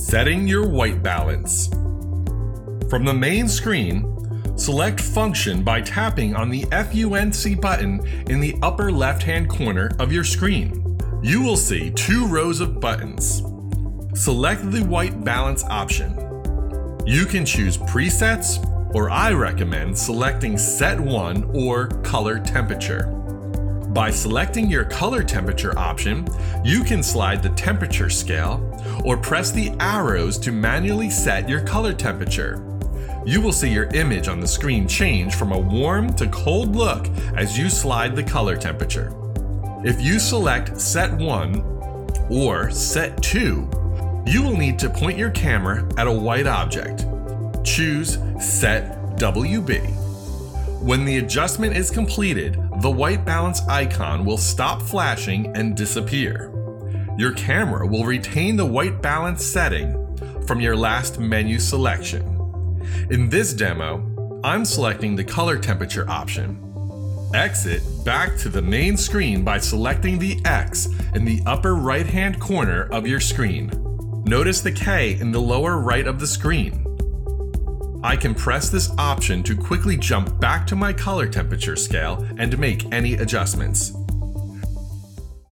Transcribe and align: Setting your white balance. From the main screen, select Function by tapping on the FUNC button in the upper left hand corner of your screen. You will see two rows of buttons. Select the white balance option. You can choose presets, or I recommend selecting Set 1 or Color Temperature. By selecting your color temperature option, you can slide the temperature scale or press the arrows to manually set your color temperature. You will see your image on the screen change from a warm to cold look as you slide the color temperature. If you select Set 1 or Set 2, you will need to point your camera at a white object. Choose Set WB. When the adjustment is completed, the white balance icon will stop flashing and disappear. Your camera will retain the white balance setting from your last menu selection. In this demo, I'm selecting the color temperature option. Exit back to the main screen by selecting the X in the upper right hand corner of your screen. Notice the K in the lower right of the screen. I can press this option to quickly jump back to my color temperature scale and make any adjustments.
Setting 0.00 0.48
your 0.48 0.66
white 0.66 1.02
balance. 1.02 1.68
From 2.88 3.04
the 3.04 3.12
main 3.12 3.46
screen, 3.46 4.02
select 4.56 4.98
Function 4.98 5.62
by 5.62 5.82
tapping 5.82 6.34
on 6.34 6.48
the 6.48 6.62
FUNC 6.72 7.60
button 7.60 8.00
in 8.30 8.40
the 8.40 8.56
upper 8.62 8.90
left 8.90 9.22
hand 9.22 9.50
corner 9.50 9.90
of 9.98 10.10
your 10.10 10.24
screen. 10.24 10.98
You 11.22 11.42
will 11.42 11.58
see 11.58 11.90
two 11.90 12.26
rows 12.26 12.60
of 12.60 12.80
buttons. 12.80 13.42
Select 14.14 14.70
the 14.70 14.82
white 14.84 15.22
balance 15.22 15.64
option. 15.64 16.16
You 17.06 17.26
can 17.26 17.44
choose 17.44 17.76
presets, 17.76 18.56
or 18.94 19.10
I 19.10 19.32
recommend 19.32 19.96
selecting 19.98 20.56
Set 20.56 20.98
1 20.98 21.50
or 21.54 21.88
Color 22.02 22.38
Temperature. 22.38 23.19
By 23.92 24.12
selecting 24.12 24.70
your 24.70 24.84
color 24.84 25.24
temperature 25.24 25.76
option, 25.76 26.28
you 26.62 26.84
can 26.84 27.02
slide 27.02 27.42
the 27.42 27.48
temperature 27.50 28.08
scale 28.08 28.62
or 29.04 29.16
press 29.16 29.50
the 29.50 29.72
arrows 29.80 30.38
to 30.38 30.52
manually 30.52 31.10
set 31.10 31.48
your 31.48 31.60
color 31.60 31.92
temperature. 31.92 32.64
You 33.26 33.40
will 33.40 33.52
see 33.52 33.68
your 33.68 33.86
image 33.86 34.28
on 34.28 34.38
the 34.38 34.46
screen 34.46 34.86
change 34.86 35.34
from 35.34 35.50
a 35.50 35.58
warm 35.58 36.12
to 36.14 36.28
cold 36.28 36.76
look 36.76 37.08
as 37.34 37.58
you 37.58 37.68
slide 37.68 38.14
the 38.14 38.22
color 38.22 38.56
temperature. 38.56 39.12
If 39.84 40.00
you 40.00 40.20
select 40.20 40.80
Set 40.80 41.12
1 41.12 42.28
or 42.30 42.70
Set 42.70 43.20
2, 43.24 44.24
you 44.24 44.42
will 44.42 44.56
need 44.56 44.78
to 44.78 44.88
point 44.88 45.18
your 45.18 45.30
camera 45.30 45.84
at 45.96 46.06
a 46.06 46.12
white 46.12 46.46
object. 46.46 47.06
Choose 47.64 48.18
Set 48.38 49.16
WB. 49.16 49.99
When 50.80 51.04
the 51.04 51.18
adjustment 51.18 51.76
is 51.76 51.90
completed, 51.90 52.54
the 52.80 52.90
white 52.90 53.26
balance 53.26 53.60
icon 53.68 54.24
will 54.24 54.38
stop 54.38 54.80
flashing 54.80 55.54
and 55.54 55.76
disappear. 55.76 56.50
Your 57.18 57.32
camera 57.32 57.86
will 57.86 58.06
retain 58.06 58.56
the 58.56 58.64
white 58.64 59.02
balance 59.02 59.44
setting 59.44 59.94
from 60.46 60.58
your 60.58 60.74
last 60.74 61.18
menu 61.18 61.58
selection. 61.58 62.22
In 63.10 63.28
this 63.28 63.52
demo, 63.52 64.40
I'm 64.42 64.64
selecting 64.64 65.16
the 65.16 65.22
color 65.22 65.58
temperature 65.58 66.08
option. 66.08 66.58
Exit 67.34 67.82
back 68.02 68.38
to 68.38 68.48
the 68.48 68.62
main 68.62 68.96
screen 68.96 69.44
by 69.44 69.58
selecting 69.58 70.18
the 70.18 70.40
X 70.46 70.88
in 71.14 71.26
the 71.26 71.42
upper 71.44 71.74
right 71.74 72.06
hand 72.06 72.40
corner 72.40 72.84
of 72.84 73.06
your 73.06 73.20
screen. 73.20 73.70
Notice 74.24 74.62
the 74.62 74.72
K 74.72 75.20
in 75.20 75.30
the 75.30 75.42
lower 75.42 75.78
right 75.78 76.06
of 76.06 76.20
the 76.20 76.26
screen. 76.26 76.86
I 78.02 78.16
can 78.16 78.34
press 78.34 78.70
this 78.70 78.90
option 78.96 79.42
to 79.42 79.54
quickly 79.54 79.96
jump 79.96 80.40
back 80.40 80.66
to 80.68 80.76
my 80.76 80.92
color 80.92 81.28
temperature 81.28 81.76
scale 81.76 82.26
and 82.38 82.58
make 82.58 82.90
any 82.92 83.14
adjustments. 83.14 83.92